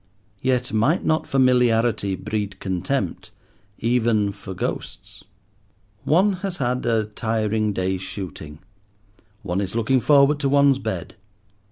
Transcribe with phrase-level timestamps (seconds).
[0.41, 3.29] Yet might not familiarity breed contempt,
[3.77, 5.23] even for ghosts.
[6.05, 8.57] One has had a tiring day's shooting.
[9.43, 11.13] One is looking forward to one's bed.